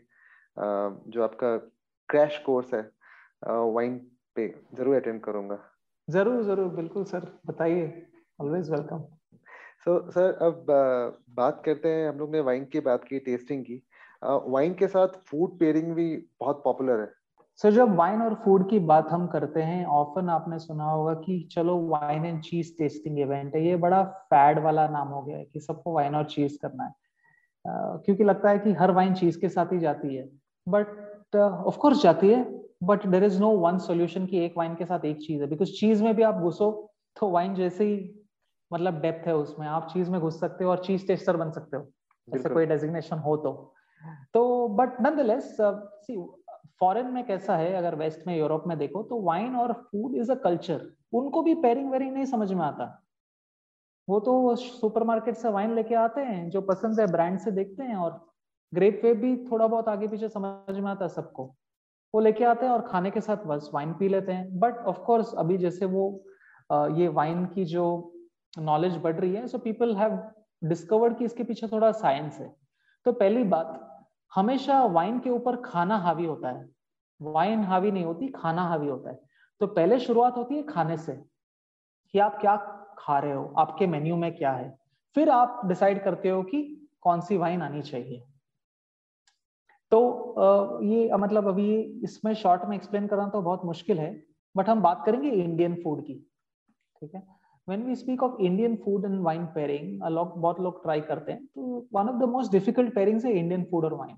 [0.57, 1.57] जो आपका
[2.09, 2.83] क्रैश कोर्स है
[3.46, 3.99] वाइन
[4.37, 5.59] पे ज़रूर अटेंड करूँगा।
[6.09, 8.07] ज़रूर ज़रूर। बिल्कुल सर। बताइए।
[8.40, 9.05] ऑलवेज वेलकम
[9.87, 10.66] सो सर अब
[11.37, 13.83] बात करते हैं हम लोग ने वाइन की बात की टेस्टिंग की।
[14.25, 17.09] वाइन के साथ फ़ूड पेयरिंग भी बहुत पॉपुलर है।
[17.57, 21.38] सर जब वाइन और फ़ूड की बात हम करते हैं ऑफन आपने सुना होगा कि
[21.53, 25.45] चलो wine and cheese tasting event है ये बड़ा फैड वाला नाम हो गया है
[25.45, 26.93] कि सबको वाइन और चीज़ करना है।
[27.64, 30.29] Uh, क्योंकि लगता है कि हर वाइन चीज़ के साथ ही जाती है।
[30.66, 32.45] बट ऑफ़ कोर्स जाती है
[32.85, 35.73] but there is no one solution की एक वाइन के साथ एक चीज़ है। बिकॉज़
[35.81, 36.71] चीज़ में भी आप घुसो
[37.16, 37.97] तो वाइन जैसे ही
[38.71, 41.77] मतलब डेप्थ है उसमें। आप चीज़ में घुस सकते हो और चीज़ टेस्टर बन सकते
[41.77, 41.87] हो।
[42.29, 43.53] ऐसे कोई डेजिग्नेशन हो तो।
[44.35, 46.17] तो बट नन सी
[46.81, 47.73] फॉरेन में कैसा है?
[47.75, 51.55] अगर वेस्ट में यूरोप में देखो तो वाइन और फ़ूड इज़ अ कल्चर उनको भी
[51.55, 52.87] पेरिंग वेरिंग नहीं समझ में आता।
[54.09, 57.97] वो तो सुपरमार्केट से वाइन लेके आते हैं जो पसंद है ब्रांड से देखते हैं
[57.97, 58.21] और
[58.73, 61.45] ग्रेप वेप भी थोड़ा बहुत आगे पीछे समझ में आता है सबको।
[62.15, 64.99] वो लेके आते हैं और खाने के साथ बस वाइन पी लेते हैं। बट ऑफ़
[65.01, 66.05] कोर्स अभी जैसे वो
[66.71, 67.87] ये वाइन की जो
[68.55, 70.19] नॉलेज बढ़ रही है सो पीपल हैव
[70.63, 72.55] डिस्कवर्ड कि इसके पीछे थोड़ा साइंस है।
[73.07, 73.87] तो पहली बात,
[74.33, 76.69] हमेशा वाइन के ऊपर खाना हावी होता है।
[77.21, 79.19] वाइन हावी नहीं होती, खाना हावी होता है।
[79.61, 81.13] तो पहले शुरुआत होती है खाने से,
[82.15, 82.57] कि आप क्या
[82.99, 84.79] खा रहे हो, आपके मेन्यू में क्या है।
[85.17, 86.63] फिर आप डिसाइड करते हो कि
[87.03, 88.23] कौन सी वाइन आनी चाहिए।
[89.93, 94.13] तो ये मतलब अभी इसमें शॉर्ट में एक्सप्लेन करना तो बहुत मुश्किल है
[94.55, 96.15] बट हम बात करेंगे इंडियन फ़ूड की,
[96.97, 97.23] ठीक है?
[97.71, 101.33] When we speak of Indian food and wine pairing, a lot बहुत लोग ट्राई करते
[101.33, 104.17] हैं तो one of the most difficult pairings है इंडियन फ़ूड और वाइन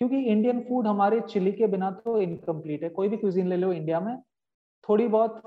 [0.00, 3.72] क्योंकि इंडियन फ़ूड हमारे चिली के बिना तो इनकम्प्लीट है। कोई भी क्यूजिन ले लो
[3.72, 4.16] इंडिया में
[4.88, 5.40] थोड़ी बहुत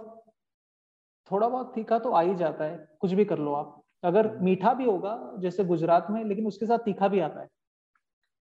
[1.32, 4.74] थोड़ा बहुत तीखा तो आ ही जाता है। कुछ भी कर लो आप। अगर मीठा
[4.74, 7.48] भी होगा जैसे गुजरात में लेकिन उसके साथ तीखा भी आता है।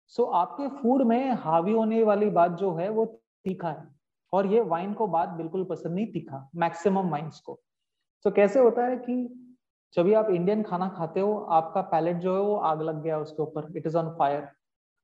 [0.07, 3.05] सो so, आपके फ़ूड में हावी होने वाली बात जो है वो
[3.45, 3.87] तीखा है।
[4.33, 7.59] और ये वाइन को बात बिल्कुल पसंद नहीं तीखा। मैक्सिमम वाइन्स को।
[8.25, 9.15] तो कैसे होता है कि
[9.95, 13.19] जब भी आप इंडियन खाना खाते हो, आपका पैलेट जो है वो आग लग गया
[13.19, 14.49] उसके ऊपर इट इज़ ऑन फायर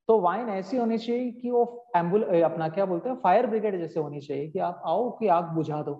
[0.09, 1.63] तो वाइन ऐसी होनी चाहिए कि वो
[1.97, 5.45] एम्बुल अपना क्या बोलते हैं फायर ब्रिगेड जैसे होनी चाहिए कि आप आओ कि आग
[5.55, 5.95] बुझा दो।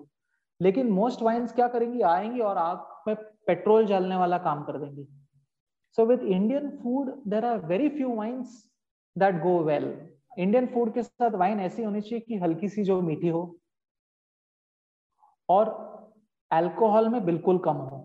[0.61, 3.15] लेकिन मोस्ट वाइन्स क्या करेंगी, आएँगी और आग में
[3.47, 5.07] पेट्रोल जलने वाला काम कर देंगी।
[5.97, 8.63] So with Indian food there are very few wines
[9.15, 9.85] that go well
[10.39, 13.43] Indian food के साथ वाइन ऐसी होनी चाहिए कि हल्की सी जो मीठी हो।
[15.49, 15.92] और
[16.53, 17.99] अल्कोहल में बिल्कुल कम हो।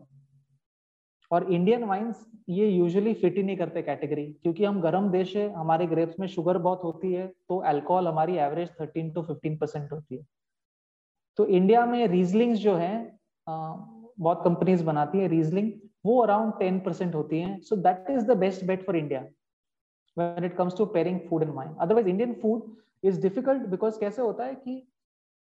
[1.30, 5.48] और इंडियन वाइन्स ये यूजुअली फिट ही नहीं करते कैटेगरी क्योंकि हम गर्म देश है,
[5.54, 9.92] हमारे ग्रेप्स में शुगर बहुत होती है तो अल्कोहल हमारी एवरेज 13 टू 15 परसेंट
[9.92, 10.24] होती है।
[11.38, 12.94] तो इंडिया में रीजलिंग्स जो है
[13.46, 15.70] बहुत कंपनीज़ बनाती है रीजलिंग
[16.06, 19.20] वो अराउंड 10 परसेंट होती है। So that is the best bet for India
[20.16, 24.22] when it comes to pairing food and wine otherwise Indian food is difficult because कैसे
[24.22, 24.82] होता है कि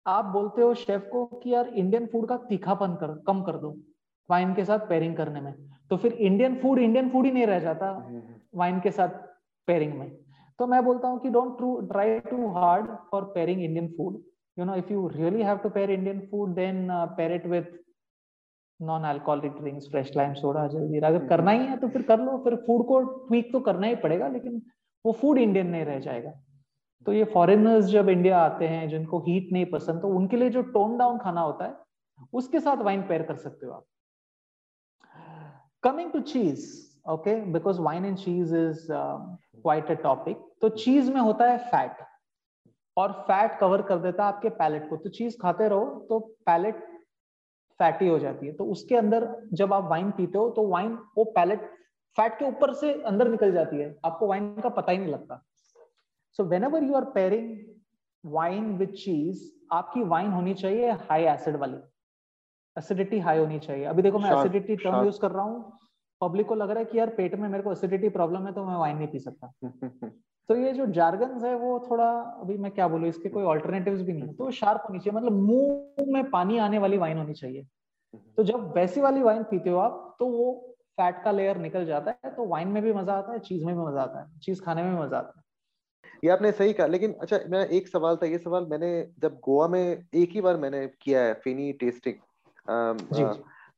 [0.05, 3.75] आप बोलते हो शेफ को कि यार इंडियन फ़ूड का तीखापन कर कम कर दो
[4.29, 5.53] वाइन के साथ पेयरिंग करने में।
[5.91, 7.91] तो फिर इंडियन फ़ूड इंडियन फ़ूड ही नहीं रह जाता
[8.55, 9.09] वाइन के साथ
[9.67, 10.09] पेयरिंग में।
[10.59, 11.57] तो मैं बोलता हूँ कि don't
[11.91, 14.21] try too hard for pairing Indian food
[14.57, 16.87] you know if you really have to pair Indian food then
[17.17, 17.79] pair it with
[18.79, 22.37] non alcoholic drinks fresh lime soda जल्दी अगर करना ही है तो फिर कर लो
[22.43, 24.61] फिर फ़ूड को ट्वीक तो करना ही पड़ेगा लेकिन
[25.05, 26.31] वो फ़ूड इंडियन नहीं रह जाएगा।
[27.07, 30.61] तो ये फॉरेनर्स जब इंडिया आते हैं, जिनको हीट नहीं पसंद तो उनके लिए जो
[30.73, 31.75] टोन डाउन खाना होता है,
[32.33, 33.85] उसके साथ वाइन पेयर कर सकते हो आप।
[35.83, 36.69] Coming to cheese
[37.09, 42.05] okay because wine and cheese is quite a topic तो चीज़ में होता है फैट
[42.97, 46.87] और फैट कवर कर देता है आपके पैलेट को। तो चीज़ खाते रहो तो पैलेट
[47.79, 51.23] फैटी हो जाती है। तो उसके अंदर जब आप वाइन पीते हो तो वाइन वो
[51.35, 51.61] पैलेट
[52.17, 55.43] फैट के ऊपर से अंदर निकल जाती है। आपको वाइन का पता ही नहीं लगता।
[56.39, 57.57] So whenever you are pairing
[58.23, 61.77] wine with cheese आपकी वाइन होनी चाहिए हाई एसिड वाली।
[62.77, 65.77] एसिडिटी हाई होनी चाहिए। अभी देखो मैं एसिडिटी टर्म यूज़ कर रहा हूँ।
[66.21, 68.65] पब्लिक को लग रहा है कि यार पेट में मेरे को एसिडिटी प्रॉब्लम है तो
[68.65, 69.51] मैं वाइन नहीं पी सकता।
[70.49, 72.09] तो ये जो जार्गन है वो थोड़ा
[72.41, 75.41] अभी मैं क्या बोलूँ इसके कोई ऑल्टरनेटिव भी नहीं है। तो शार्प होनी चाहिए। मतलब
[75.41, 77.67] मुँह में पानी आने वाली वाइन होनी चाहिए।
[78.37, 80.51] तो जब वैसी वाली वाइन पीते हो आप तो वो
[80.97, 83.75] फैट का लेयर निकल जाता है तो वाइन में भी मज़ा आता है चीज़ में
[83.75, 85.43] भी मज़ा आता है। चीज़ खाने में भी मज़ा आता है।
[86.23, 89.67] ये आपने सही कहा लेकिन अच्छा मैं एक सवाल था ये सवाल मैंने जब गोवा
[89.67, 92.15] में एक ही बार मैंने किया है फिनी टेस्टिंग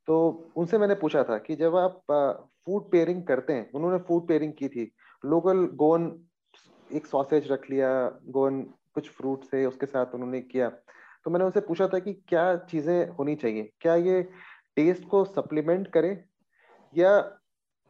[0.07, 0.17] तो
[0.55, 2.01] उनसे मैंने पूछा था कि जब आप
[2.65, 4.91] फ़ूड पेयरिंग करते हैं उन्होंने फ़ूड पेयरिंग की थी
[5.25, 6.11] लोकल गोवन
[6.91, 7.89] एक सॉसेज रख लिया
[8.25, 8.61] गोवन
[8.93, 10.69] कुछ फ्रूट से उसके साथ उन्होंने किया
[11.25, 13.71] तो मैंने उनसे पूछा था कि क्या चीज़ें होनी चाहिए?
[13.79, 14.21] क्या ये
[14.75, 16.23] टेस्ट को सप्लीमेंट करे?
[16.93, 17.39] या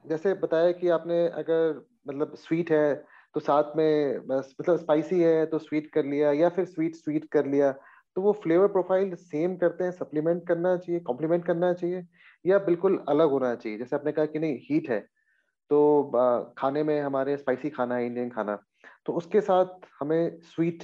[0.06, 5.46] जैसे बताया कि आपने अगर मतलब स्वीट है तो साथ में बस मतलब स्पाइसी है
[5.46, 7.72] तो स्वीट कर लिया या फिर स्वीट स्वीट कर लिया
[8.16, 12.06] तो वो फ्लेवर प्रोफ़ाइल सेम करते हैं सप्लीमेंट करना चाहिए कॉम्प्लीमेंट करना चाहिए
[12.46, 15.00] या बिल्कुल अलग होना चाहिए। जैसे आपने कहा कि नहीं हीट है
[15.70, 18.58] तो खाने में हमारे स्पाइसी खाना है इंडियन खाना
[19.06, 20.84] तो उसके साथ हमें स्वीट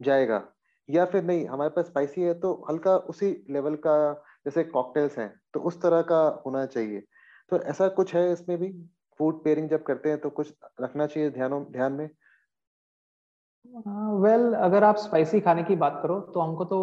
[0.00, 0.42] जाएगा
[0.88, 4.12] या फिर नहीं, हमारे पास स्पाइसी है तो हल्का उसी लेवल का,
[4.44, 7.00] जैसे कॉकटेल्स हैं तो उस तरह का होना चाहिए।
[7.52, 8.68] तो ऐसा कुछ है इसमें भी?
[9.18, 12.08] फ़ूड पेयरिंग जब करते हैं तो कुछ रखना चाहिए ध्यान ध्यान में?
[13.66, 16.78] वेल uh, well, अगर आप स्पाइसी खाने की बात करो तो हमको तो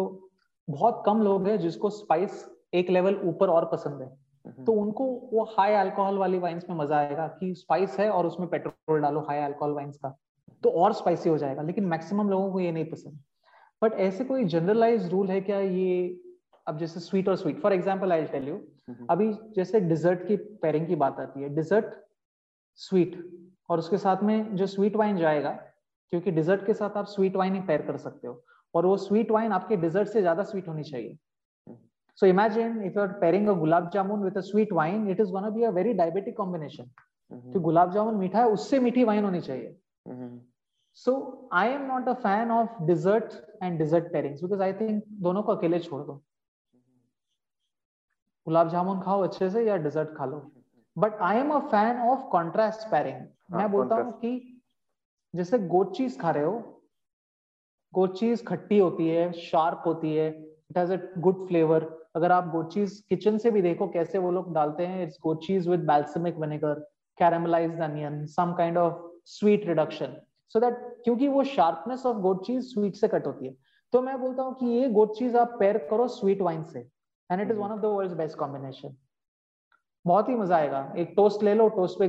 [0.68, 2.44] बहुत कम लोग हैं जिसको स्पाइस
[2.74, 4.08] एक लेवल ऊपर और पसंद है।
[4.46, 8.26] हम्म। तो उनको वो हाई अल्कोहल वाली वाइन्स में मज़ा आएगा कि स्पाइस है और
[8.26, 10.14] उसमें पेट्रोल डालो हाई अल्कोहल वाइन्स का।
[10.62, 13.18] तो और स्पाइसी हो जाएगा लेकिन मैक्सिमम लोगों को ये नहीं पसंद।
[13.82, 16.20] बट ऐसे कोई जनरलाइज रूल है क्या ये
[16.66, 18.60] अब जैसे स्वीट और sweet for example I tell you
[19.10, 21.94] अभी जैसे डिजर्ट की पेयरिंग की बात आती है। डिजर्ट
[22.78, 23.18] स्वीट
[23.70, 27.54] और उसके साथ में जो स्वीट वाइन जाएगा क्योंकि डिजर्ट के साथ आप स्वीट वाइन
[27.54, 28.42] ही पेयर कर सकते हो
[28.74, 31.16] और वो स्वीट वाइन आपके डिजर्ट से ज़्यादा स्वीट होनी चाहिए।
[32.18, 35.44] So imagine if you're pairing a gulab jamun with a sweet wine, it is going
[35.44, 36.90] to be a very diabetic combination.
[37.52, 39.76] तो गुलाब जामुन मीठा है उससे मीठी वाइन होनी चाहिए।
[40.98, 41.14] So
[41.52, 43.32] I am not a fan of dessert
[43.62, 46.14] and dessert pairings because I think दोनों को अकेले छोड़ दो।
[48.46, 50.38] गुलाब जामुन खाओ अच्छे से या डिजर्ट खा लो।
[50.96, 54.60] But I am a fan of contrast pairing मैं बोलता हूँ कि
[55.34, 56.58] जैसे गोट चीज़ खा रहे हो
[57.94, 62.48] गोट चीज़ खट्टी होती है शार्प होती है it has a good flavour अगर आप
[62.48, 66.80] गोचीज किचन से भी देखो कैसे वो लोग डालते हैं it's goat cheese with balsamic vinegar
[67.18, 70.16] caramelised onion some kind of sweet reduction
[70.54, 73.54] so that क्योंकि वो sharpness of goat cheese sweet से कट होती है।
[73.92, 76.80] तो मैं बोलता हूँ कि ये गोट चीज़ आप पेयर करो स्वीट वाइन से।
[77.30, 78.96] And it is one of the world best combination
[80.04, 82.08] बहुत ही मज़ा आएगा। एक टोस्ट ले लो टोस्ट पे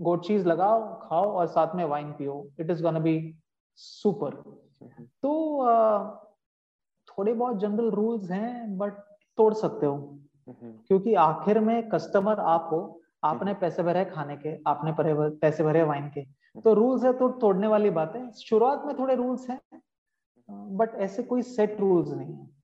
[0.00, 3.16] गोट चीज़ लगाओ खाओ और साथ में वाइन पियो। It is gonna be
[3.78, 4.34] super
[5.22, 5.30] तो
[7.08, 8.92] थोड़े बहुत जनरल रूल्स हैं बट
[9.38, 9.94] तोड़ सकते हो।
[10.48, 12.80] हम्म। क्योंकि आखिर में कस्टमर आप हो
[13.24, 14.94] आपने हम्म। पैसे भरे खाने के आपने
[15.40, 16.24] पैसे भरे वाइन के।
[16.60, 19.60] तो रूल्स है तो तोड़ने वाली बात है। शुरुआत में थोड़े रूल्स हैं
[20.48, 22.55] बट ऐसे कोई सेट रूल्स नहीं है।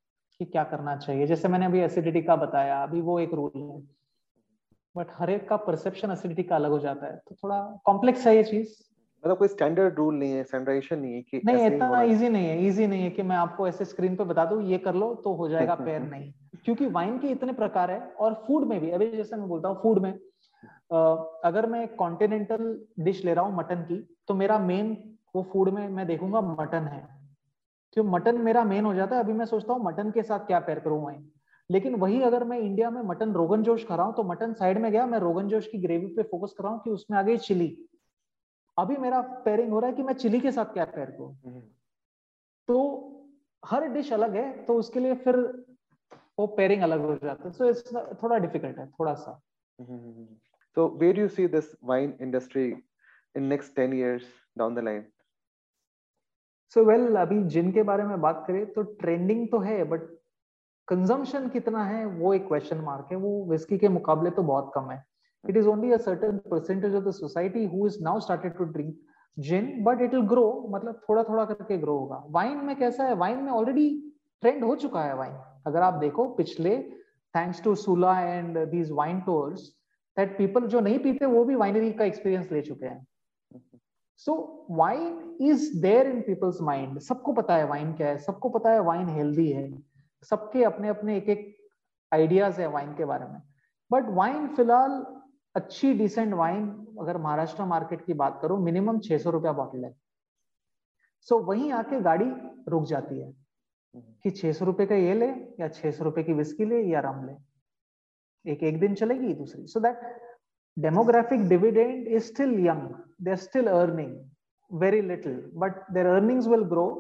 [0.43, 3.81] कि क्या करना चाहिए। जैसे मैंने अभी एसिडिटी का बताया अभी वो एक रूल है।
[4.97, 8.37] बट हर एक का परसेप्शन एसिडिटी का अलग हो जाता है। तो थोड़ा कॉम्प्लेक्स है
[8.37, 8.75] ये चीज़।
[9.25, 12.67] मतलब कोई स्टैंडर्ड रूल नहीं है स्टैंडर्डाइजेशन नहीं है कि नहीं इतना इजी नहीं है
[12.69, 15.35] इजी नहीं है कि मैं आपको ऐसे स्क्रीन पे बता दूँ ये कर लो तो
[15.35, 16.33] हो जाएगा पेयर नहीं।
[16.65, 19.83] क्योंकि वाइन के इतने प्रकार है और फ़ूड में भी। अभी जैसे मैं बोलता हूँ
[19.83, 20.13] फ़ूड में
[21.45, 23.97] अगर मैं कॉन्टिनेंटल डिश ले रहा हूँ मटन की
[24.29, 24.97] तो मेरा मेन
[25.37, 27.22] वो फ़ूड में मैं देखूँगा मटन है।
[27.93, 30.61] क्यों मटन मेरा मेन हो जाता है अभी मैं सोचता हूँ मटन के साथ क्या
[30.61, 31.31] पेयर करूँ वाइन
[31.71, 34.79] लेकिन वही अगर मैं इंडिया में मटन रोगन जोश खा रहा हूँ तो मटन साइड
[34.79, 37.23] में गया मैं रोगन जोश की ग्रेवी पे फोकस कर रहा हूँ कि उसमें आ
[37.23, 37.89] गई चिली
[38.79, 41.61] अभी मेरा पेयरिंग हो रहा है कि मैं चिली के साथ क्या पेयर करूँ। हम्म।
[42.69, 42.79] तो
[43.65, 45.37] हर डिश अलग है तो उसके लिए फिर
[46.39, 49.41] वो पेयरिंग अलग हो जाता है। सो इट्स थोड़ा डिफ़िकल्ट है थोड़ा सा।
[50.77, 52.83] where do you see this wine industry
[53.35, 54.23] in next 10 years
[54.59, 54.83] down the
[56.77, 59.85] line so well well, अभी जिन के बारे में बात करें तो ट्रेंडिंग तो है
[59.85, 60.01] बट
[60.89, 64.91] कंजम्पशन कितना है, वो एक क्वेश्चन मार्क है। वो विस्की के मुकाबले तो बहुत कम
[64.91, 65.05] है।
[65.49, 68.95] It is only certain percentage of the society who is now started to drink
[69.49, 73.15] gin, but it will grow मतलब थोड़ा थोड़ा करके ग्रो होगा। वाइन में कैसा है?
[73.15, 75.33] वाइन में ऑलरेडी ट्रेंड हो चुका है वाइन
[75.67, 76.79] अगर आप देखो, पिछले
[77.37, 79.61] thanks to Sula and these wine tours
[80.19, 83.07] that people जो नहीं पीते, वो भी वाइनरी का एक्सपीरियंस ले चुके हैं।
[84.27, 84.35] So
[84.71, 88.81] wine is there in people's mind सबको पता है वाइन क्या है सबको पता है
[88.81, 89.71] वाइन हेल्दी है।
[90.31, 91.57] सबके अपने अपने एक एक
[92.13, 93.41] आइडियाज़ है वाइन के बारे में।
[93.91, 95.05] बट वाइन फ़िलहाल
[95.55, 96.69] अच्छी डिसेंट वाइन
[97.01, 99.95] अगर महाराष्ट्र मार्केट की बात करो मिनिमम छह सौ रुपया बॉटल है।
[101.29, 102.31] सो so, वहीं आके गाड़ी
[102.69, 103.33] रुक जाती है
[104.23, 105.27] कि छह सौ रुपए का ये ले
[105.61, 109.67] या छह सौ रुपए की विस्की ले या रम ले। एक एक दिन चलेगी दूसरी।
[109.67, 110.01] So that
[110.77, 112.89] demographic dividend is still young
[113.25, 114.21] they still earning
[114.71, 116.91] very little, but their earnings will grow.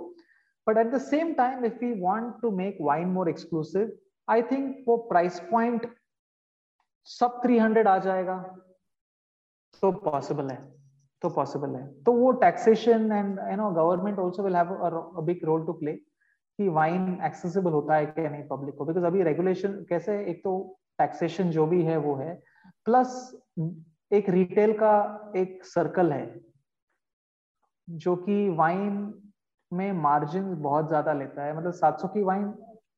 [0.66, 3.94] But at the same time, if we want to make wine more exclusive,
[4.28, 5.86] i think वो price point
[7.08, 8.36] सब 300 आ जाएगा।
[9.82, 10.58] तो possible है
[11.22, 15.44] तो possible है। तो वो taxation and you know government also will have a big
[15.44, 19.84] role to play कि वाइन एक्सेसिबल होता है क्या नहीं पब्लिक को। बिकॉज़ अभी रेगुलेशन
[19.88, 20.58] कैसे एक तो
[20.98, 22.40] टैक्सेशन जो भी है, वो है।
[22.86, 23.14] प्लस
[24.10, 24.92] एक रिटेल का
[25.36, 26.40] एक सर्कल है,
[27.88, 29.12] जो कि वाइन
[29.72, 32.52] में मार्जिन बहुत ज़्यादा लेता है। मतलब 700 की वाइन,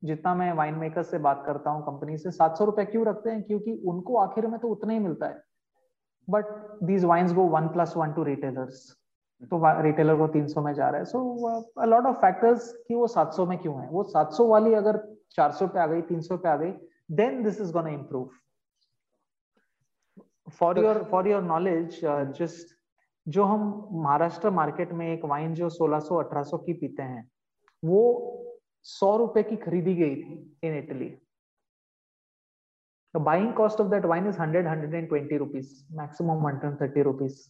[0.05, 3.43] जितना मैं वाइन मेकर से बात करता हूँ कंपनी से 700 रुपए क्यों रखते हैं?
[3.43, 5.43] क्योंकि उनको आखिर में तो उतना ही मिलता है।
[6.29, 6.45] But
[6.83, 8.91] these wines go one plus one to retailers
[9.43, 13.47] तो रिटेलर को 300 में जा रहा है। सो लॉट ऑफ़ फैक्टर्स कि वो 700
[13.47, 13.89] में क्यों है?
[13.89, 14.99] वो 700 वाली अगर
[15.31, 16.71] 400 पे आ गई 300 पे आ गई
[17.13, 18.31] then this is gonna improve
[20.53, 22.01] for your for your knowledge
[22.39, 22.75] just
[23.27, 27.31] जो हम महाराष्ट्र मार्केट में एक वाइन जो 1600 1800 की पीते हैं
[27.83, 28.01] वो
[28.83, 31.17] सौ रुपए की खरीदी गई थी in Italy
[33.15, 37.03] buying cost of that wine is hundred hundred and twenty rupees maximum hundred and thirty
[37.03, 37.41] rupees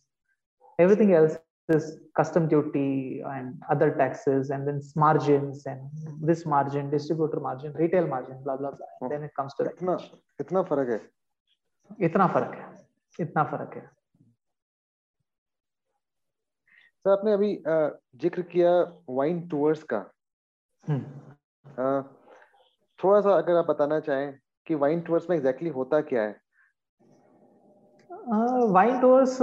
[0.79, 1.35] everything else
[1.71, 8.43] this custom duty and other taxes and margin and this margin distributor margin retail margin
[10.41, 11.01] इतना फ़र्क है?
[12.01, 12.74] इतना फ़र्क है।
[13.19, 13.87] इतना फ़र्क है।
[17.05, 17.55] Sir आपने अभी
[18.23, 18.71] ज़िक्र किया
[19.11, 19.99] वाइन टूर्स का।
[20.85, 22.03] हम्म।
[22.99, 24.33] थोड़ा सा अगर आप बताना चाहें
[24.67, 26.41] कि वाइन टूर्स में एग्जैक्टली exactly होता क्या है?
[28.73, 29.39] Wine tours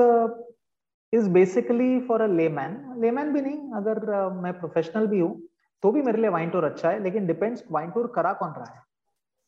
[1.13, 5.41] is basically for a layman layman भी नहीं अगर uh, मैं प्रोफेशनल भी हूँ
[5.83, 8.73] तो भी मेरे लिए वाइन टूर अच्छा है लेकिन डिपेंड्स वाइन टूर करा कौन रहा
[8.73, 8.81] है।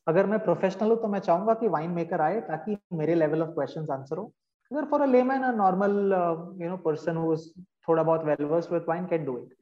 [0.06, 3.50] अगर मैं प्रोफेशनल हूँ तो मैं चाहूँगा कि वाइन मेकर आए ताकि मेरे लेवल ऑफ़
[3.50, 4.32] क्वेश्चंस आंसर हो।
[4.70, 5.92] अगर for a layman a normal
[6.62, 7.36] you know person who
[7.88, 9.54] थोड़ा बहुत well versed with wine can do it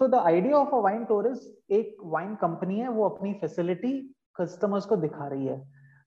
[0.00, 3.92] so the idea of a wine tour is एक वाइन कंपनी है, वो अपनी फैसिलिटी
[4.36, 5.62] कस्टमर्स को दिखा रही है।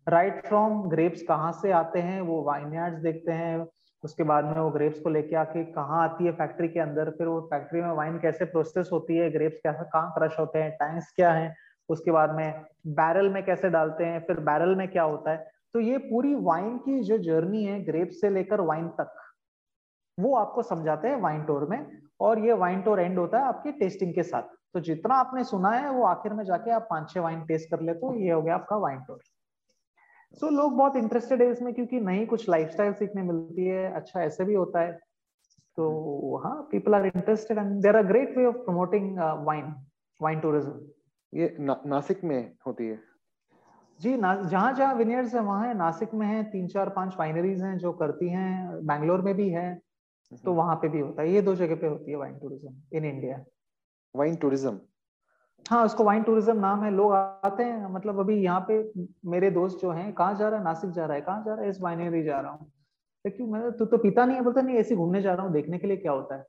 [0.07, 3.67] राइट फ्रॉम ग्रेप्स कहाँ से आते हैं, वो वाइनयार्ड्स देखते हैं,
[4.03, 7.27] उसके बाद में वो ग्रेप्स को लेके आके कहाँ आती है फैक्ट्री के अंदर, फिर
[7.27, 11.11] वो फैक्ट्री में वाइन कैसे प्रोसेस होती है ग्रेप्स कैसे कहाँ क्रश होते हैं टैंक्स
[11.15, 11.55] क्या है
[11.89, 15.45] उसके बाद में बैरल में कैसे डालते हैं, फिर बैरल में क्या होता है?
[15.73, 19.13] तो ये पूरी वाइन की जो जर्नी है, ग्रेप से लेकर वाइन तक,
[20.17, 21.85] वो आपको समझाते हैं वाइन टोर में,
[22.21, 25.69] और ये वाइन टोर एंड होता है आपके टेस्टिंग के साथ। तो जितना आपने सुना
[25.69, 28.41] है, वो आखिर में जाके आप पाँच छह वाइन टेस्ट कर लेते हो, ये हो
[28.41, 29.19] गया आपका वाइन टोर।
[30.33, 34.45] सो लोग बहुत इंटरेस्टेड है इसमें, क्योंकि नई कुछ लाइफस्टाइल सीखने मिलती है अच्छा ऐसे
[34.45, 34.91] भी होता है।
[35.77, 39.73] तो हाँ people are interested and there are great way of promoting wine
[40.19, 40.71] wine tourism
[41.33, 42.99] ये ना, नासिक में होती है।
[43.99, 47.61] जी ना जहाँ जहाँ विनियर्स है वहाँ है। नासिक में है तीन चार पाँच वाइनरीज
[47.63, 49.73] हैं जो करती हैं। बैंगलोर में भी है
[50.43, 53.05] तो वहाँ पे भी होता है। ये दो जगह पे होती है wine tourism in
[53.05, 53.43] India
[54.15, 54.79] wine tourism
[55.65, 59.79] हाँ उसको वाइन टूरिज़्म नाम है। लोग आते हैं मतलब अभी यहाँ पे मेरे दोस्त
[59.81, 60.63] जो हैं कहाँ जा रहा है?
[60.65, 61.69] नासिक जा रहा है। कहाँ जा रहा है?
[61.69, 62.71] इस वाइनरी जा रहा हूँ।
[63.25, 63.47] क्यों?
[63.47, 65.87] मैं तू तो पीता नहीं है बोलता नहीं ऐसे घूमने जा रहा हूँ देखने के
[65.87, 66.45] लिए क्या होता है?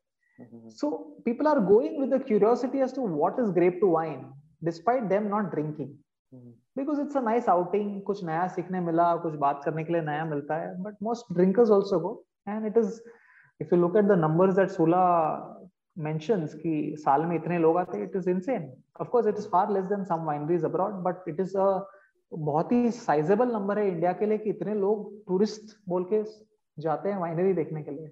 [0.70, 0.90] So
[1.24, 4.20] people are going with the curiosity as to what is grape to wine
[4.62, 5.88] despite them not drinking
[6.76, 10.24] because it's a nice outing कुछ नया सीखने मिला कुछ बात करने के लिए नया
[10.24, 12.12] मिलता है but most drinkers also go
[12.48, 13.00] and it is
[13.60, 15.04] if you look at the numbers that Sula
[16.06, 19.48] mentions कि साल में इतने लोग आते हैं it is insane of course it is
[19.48, 21.66] far less than some wineries abroad but it is a
[22.32, 26.22] बहुत ही sizeable number है इंडिया के लिए कि इतने लोग टूरिस्ट बोल के
[26.78, 28.10] जाते हैं वाइनरी देखने के लिए।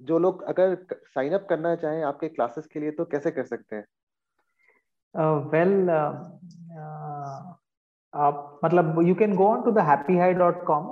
[0.00, 3.76] जो लोग अगर साइन अप करना चाहें आपके क्लासेस के लिए तो कैसे कर सकते
[3.76, 3.84] हैं?
[5.14, 6.30] Well, uh,
[8.14, 10.86] आप मतलब you can go on to the happy high dot com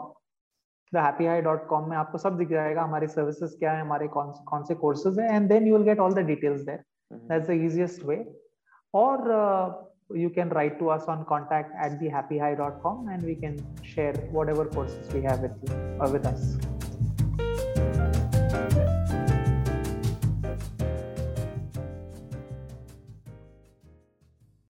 [0.92, 4.08] the happy high dot com में आपको सब दिख जाएगा हमारी सर्विसेज़ क्या है हमारे
[4.08, 7.46] कौन कौन से कोर्सेज हैं and then you will get all the details there that's
[7.48, 8.24] the easiest way
[8.94, 9.26] और
[10.10, 15.12] you can write to us on contact at thehappyhigh.com and we can share whatever courses
[15.12, 16.77] we have with you or with us.